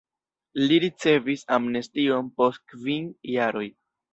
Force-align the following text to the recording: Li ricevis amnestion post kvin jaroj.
Li 0.63 0.79
ricevis 0.83 1.43
amnestion 1.57 2.33
post 2.41 2.65
kvin 2.73 3.09
jaroj. 3.37 3.67